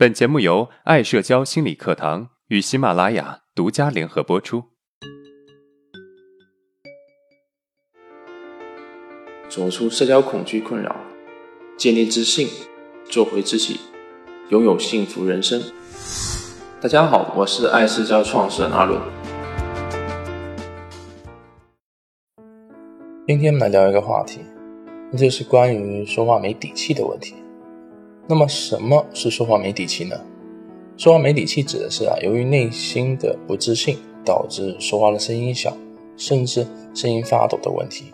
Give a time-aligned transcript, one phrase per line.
[0.00, 4.64] 本节目由爱社交心理课堂与喜马拉雅独家联合播出。
[9.50, 10.96] 走出社交恐惧困扰，
[11.76, 12.48] 建立自信，
[13.10, 13.78] 做回自己，
[14.48, 15.62] 拥有幸福人生。
[16.80, 18.98] 大家好，我是爱社交创始人阿伦。
[23.26, 24.40] 今天来聊一个话题，
[25.12, 27.34] 那就是关于说话没底气的问题。
[28.30, 30.16] 那么什么是说话没底气呢？
[30.96, 35.76] 说话没底气指的是啊，由于内心的不自信，导致说话的声音小，
[36.16, 36.64] 甚至
[36.94, 38.04] 声音发抖的问题。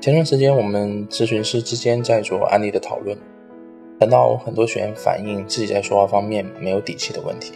[0.00, 3.18] 前段时间我们咨询师之间在做案例的讨论，
[3.98, 7.54] 谈到很多学员反映自己在说话方面没有底气的问题。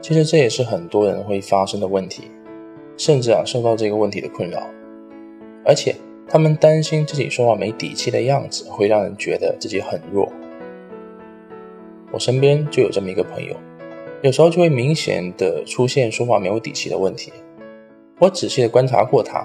[0.00, 2.30] 其实这也是很多人会发生的问题，
[2.96, 4.62] 甚至啊受到这个问题的困扰，
[5.64, 5.96] 而且。
[6.28, 10.28] 他们担心自己说话没底气的样子会让人觉得自己很弱。
[12.16, 13.54] 我身边就有这么一个朋友，
[14.22, 17.30] 有时候就会明显的出现说话没有底气的问题。
[18.18, 19.44] 我仔细的观察过他，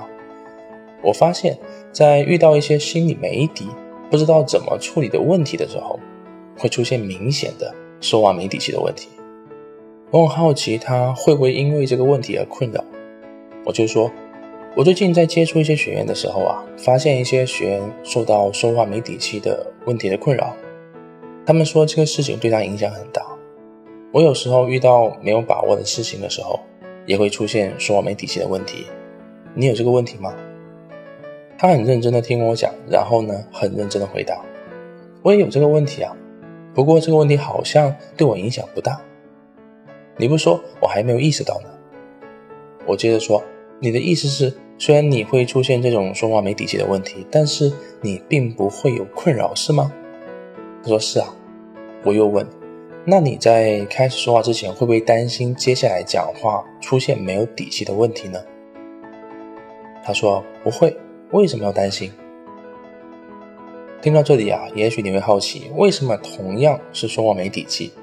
[1.04, 1.60] 我发现，
[1.92, 3.68] 在遇到一些心里没底、
[4.10, 6.00] 不知道怎么处理的问题的时候，
[6.58, 9.10] 会出现明显的说话没底气的问题。
[10.10, 12.82] 我很好奇他会不会因为这个问题而困扰，
[13.66, 14.10] 我就说。
[14.78, 20.56] 我最近在接触一些学员的时候啊，发现一些学员受到说话没底气的问题的困扰。
[21.46, 23.26] 他们说这个事情对他影响很大。
[24.12, 26.60] 我有时候遇到没有把握的事情的时候，
[27.06, 28.86] 也会出现说话没底气的问题。
[29.56, 30.34] 你有这个问题吗？
[31.58, 34.42] 他很认真的听我讲，然后呢，很认真的回答。
[35.22, 36.16] 我也有这个问题啊，
[36.74, 39.00] 不过这个问题好像对我影响不大。
[40.18, 41.70] 你不说，我还没有意识到呢。
[42.86, 43.44] 我接着说。
[43.84, 49.92] 你的意思是，虽然你会出现这种说话没底气的问题，但是你并不会有困扰，是吗？
[50.84, 51.36] 他说是啊。
[52.04, 52.46] 我又问，
[53.06, 58.40] 那你在开始说话之前，会不会担心接下来讲话出现没有底气的问题呢？
[60.04, 60.98] 他说不会。
[61.32, 62.12] 为什么要担心？
[64.02, 67.94] 听到这里啊，也许你会好奇，为什么同样是说话没底气，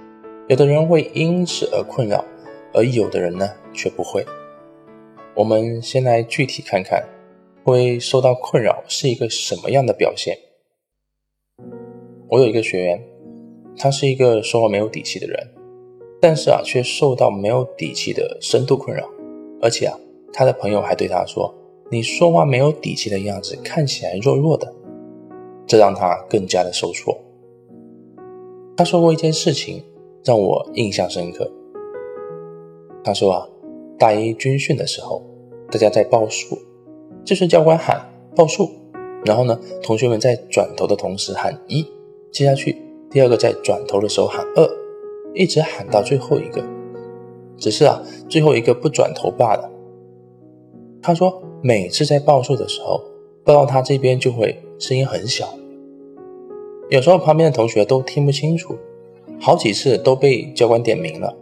[0.47, 2.25] 有的人会因此而困扰，
[2.73, 4.25] 而有的人呢却不会？
[5.35, 7.05] 我们先来具体看看，
[7.65, 10.39] 会受到困扰是一个什么样的表现。
[12.29, 13.03] 我有一个学员，
[13.77, 15.49] 他是一个说话没有底气的人，
[16.21, 19.09] 但是啊，却受到没有底气的深度困扰，
[19.61, 19.99] 而且啊，
[20.33, 21.55] 他的朋友还对他说
[21.91, 24.73] ：“你说话没有底气的样子，看起来弱弱的。”
[25.67, 27.17] 这让他更加的受挫。
[28.77, 29.83] 他说过一件事情
[30.25, 31.51] 让我印象深刻。
[33.05, 33.49] 他说啊。
[34.01, 35.21] 大一军训的时候，
[35.73, 36.57] 大家在报数，
[37.25, 38.01] 就是教官喊
[38.37, 38.71] 报数，
[39.25, 41.85] 然后呢，同学们在转头的同时喊一，
[42.31, 42.77] 接下去
[43.11, 44.69] 第二个在转头的时候喊二，
[45.35, 46.63] 一直喊到最后一个，
[47.57, 49.71] 只是啊，最后一个不转头罢了。
[51.01, 53.01] 他说，每次在报数的时候，
[53.45, 55.49] 报到他这边就会声音很小，
[56.91, 58.77] 有时候旁边的同学都听不清楚，
[59.41, 61.35] 好几次都被教官点名了。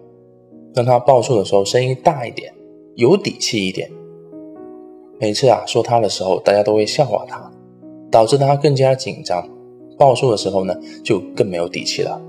[0.75, 2.52] 让他报数的时候声音大一点，
[2.96, 3.91] 有底气一点。
[5.19, 7.50] 每次啊说他的时候，大家都会笑话他，
[8.10, 9.48] 导致他更加紧张。
[9.98, 10.74] 报数的时候呢，
[11.04, 12.20] 就更没有底气了。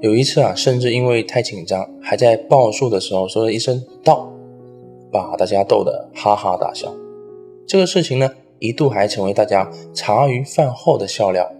[0.00, 4.32] 有一次啊，甚至因为太紧张，还在报数的时候说了一声“到”，
[5.12, 6.90] 把大家逗得哈哈大笑。
[7.66, 11.50] 这个事情呢，一度还成为大家茶余饭后的笑料。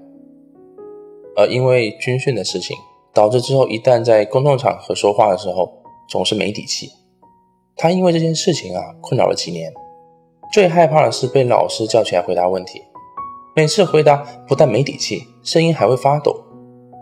[1.36, 2.76] 而因为军训的事情，
[3.12, 5.72] 导致之后一旦在公众场合说话的时候，
[6.08, 6.90] 总是没底气，
[7.76, 9.72] 他因为这件事情啊困扰了几年，
[10.52, 12.82] 最害怕的是被老师叫起来回答问题，
[13.56, 14.16] 每次回答
[14.46, 16.40] 不但没底气，声音还会发抖，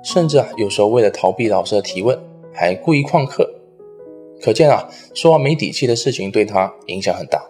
[0.03, 2.19] 甚至啊有时候为了逃避老师的提问，
[2.55, 3.49] 还故意旷课。
[4.41, 7.43] 可见啊说话没底气的事情对他影响很大。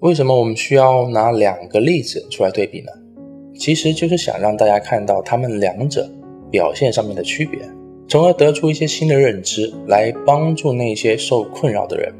[0.00, 2.92] 为什么我们需要拿两个例子出来对比呢？
[3.58, 6.08] 其实就是想让大家看到他们两者
[6.50, 7.58] 表现上面的区别。
[8.06, 12.12] 从而得出一些新的认知，来帮助那些受困扰的人。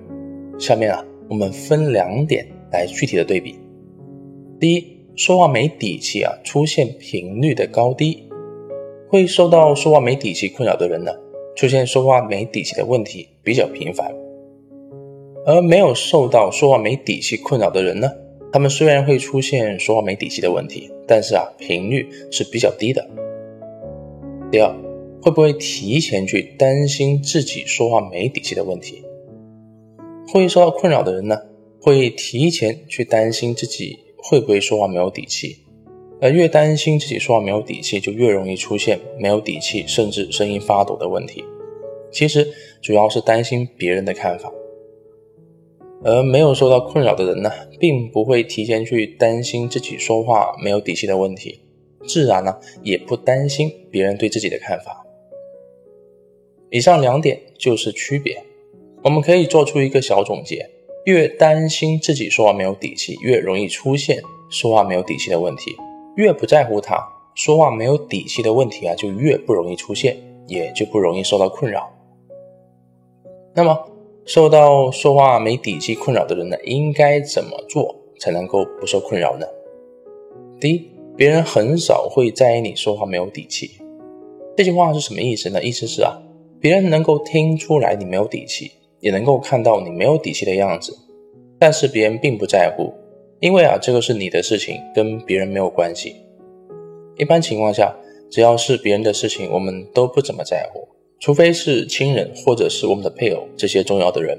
[0.58, 3.58] 下面啊，我们分两点来具体的对比。
[4.60, 4.84] 第一，
[5.14, 8.25] 说话没底气啊，出现频率的高低，
[9.08, 11.12] 会受到说话没底气困扰的人呢，
[11.56, 14.12] 出现说话没底气的问题比较频繁。
[15.46, 18.10] 而没有受到说话没底气困扰的人呢，
[18.52, 23.08] 他们虽然会出现说话没底气的问题，但是啊，频率是比较低的。
[24.50, 24.75] 第二。
[25.20, 29.02] 会不会提前去担心自己说话没底气的问题？
[30.28, 31.37] 会受到困扰的人呢，
[31.82, 35.56] 会提前去担心自己会不会说话没有底气，
[36.20, 41.42] 而越担心自己说话没有底气，就越容易出现没有底气，甚至声音发抖的问题。
[42.10, 42.46] 其实
[42.82, 44.52] 主要是担心别人的看法，
[46.04, 51.60] 而没有受到困扰的人呢，并不会提前去担心自己说话没有底气的问题，
[52.06, 55.06] 自然呢也不担心别人对自己的看法。
[56.70, 58.42] 以上两点就是区别，
[59.02, 60.69] 我们可以做出一个小总结：
[61.08, 64.20] 越担心自己说话没有底气，越容易出现
[64.50, 65.75] 说话没有底气的问题。
[66.16, 67.02] 越不在乎他
[67.34, 71.88] 说话没有底气的问题啊，就越不容易出现，也就不容易受到困扰。
[73.55, 73.75] 那么，
[74.26, 79.46] 受到说话没底气困扰的人呢，应该怎么做才能够不受困扰呢？
[80.61, 83.70] 第一，别人很少会在意你说话没有底气。
[84.58, 85.64] 这句话是什么意思呢？
[85.64, 86.19] 意思是啊，
[86.61, 90.97] 别人能够听出来你没有底气，也能够看到你没有底气的样子，
[91.59, 92.93] 但是别人并不在乎。
[93.41, 96.17] 因为啊，这个是你的事情，跟别人没有关系。
[97.17, 97.95] 一般情况下，
[98.31, 100.89] 只要是别人的事情，我们都不怎么在乎，
[101.21, 104.37] 除非是亲人或者是我们的配偶这些重要的人。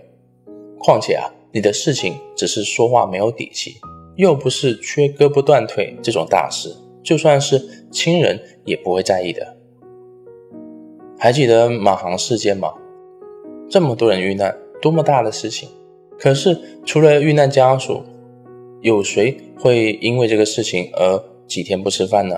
[0.77, 3.75] 况且啊，你的事情只是说话没有底气，
[4.17, 9.55] 又不是缺胳膊断腿这种大事，就算是亲人也不会在意的。
[11.17, 12.73] 还记得马航事件吗？
[13.69, 15.69] 这么多人遇难，多么大的事情！
[16.17, 18.01] 可是除了遇难家属，
[18.81, 22.35] 有谁会因为这个事情而几天不吃饭呢？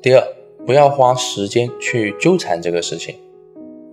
[0.00, 0.26] 第二，
[0.64, 3.14] 不要花时间去纠缠这个事情。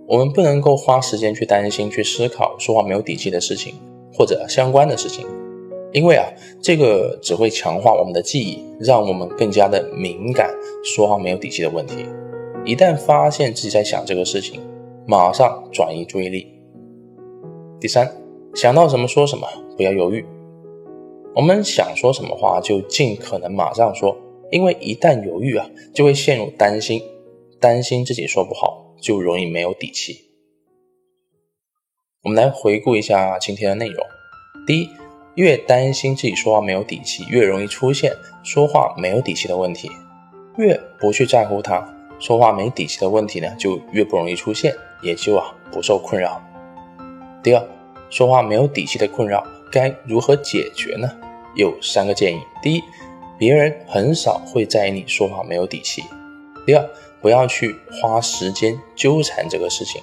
[0.06, 3.74] 我们不能够花时间去担心、去思考说话没有底气的事情
[4.12, 5.26] 或者相关的事情，
[5.92, 6.26] 因为啊，
[6.62, 10.50] 这个只会强化我们的记忆，让我们更加的敏感
[10.82, 12.06] 说话没有底气的问题。
[12.64, 14.60] 一旦发现自己在想这个事情，
[15.06, 16.50] 马上转移注意力。
[17.80, 18.10] 第三，
[18.54, 19.46] 想到什么说什么，
[19.76, 20.24] 不要犹豫。
[21.34, 24.16] 我们想说什么话就尽可能马上说，
[24.50, 27.02] 因为一旦犹豫啊，就会陷入担心，
[27.60, 30.16] 担心自己说不好，就容易没有底气。
[32.22, 34.06] 我们来回顾一下今天的内容：
[34.66, 34.88] 第一，
[35.34, 39.90] 越担心自己说话没有底气，越容易出现说话没有底气的问题；
[40.56, 41.93] 越不去在乎他
[42.24, 46.42] 说话没底气的问题呢，就越不容易出现，也就啊不受困扰。
[47.42, 47.62] 第二，
[48.08, 51.06] 说话没有底气的困扰该如何解决呢？
[51.54, 52.82] 有三个建议：第一，
[53.36, 56.00] 别人很少会在意你说话没有底气；
[56.64, 56.82] 第二，
[57.20, 60.00] 不要去花时间纠缠这个事情；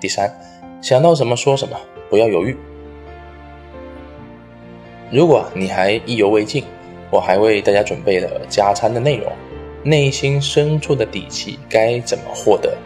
[0.00, 0.32] 第三，
[0.80, 1.76] 想到什么说什么，
[2.08, 2.56] 不要犹豫。
[5.10, 6.62] 如果你还意犹未尽，
[7.10, 9.32] 我还为大家准备了加餐的内容：
[9.84, 12.76] 内心深处的底气该怎么获得？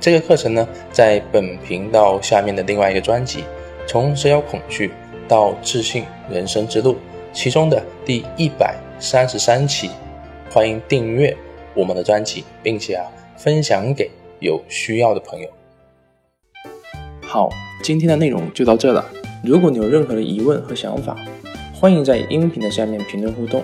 [0.00, 3.40] 这个课程呢，在本频道下面的另外一个专辑
[3.86, 4.88] 《从社交恐惧》。
[5.28, 6.96] 到自信人生之路，
[7.32, 9.88] 其中的第一百三十三期，
[10.50, 11.36] 欢迎订阅
[11.72, 14.10] 我们的专辑，并且啊分享给
[14.40, 15.48] 有需要的朋友。
[17.22, 17.48] 好，
[17.80, 19.08] 今天的内容就到这了。
[19.44, 21.16] 如果你有任何的疑问和想法，
[21.72, 23.62] 欢迎在音频的下面评论互动，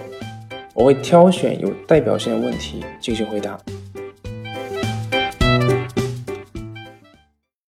[0.76, 3.58] 我会挑选有代表性的问题进行回答。